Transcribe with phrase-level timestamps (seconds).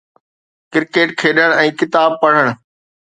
[0.71, 2.47] Cricket کيڏڻ ۽ ڪتاب پڙهڻ.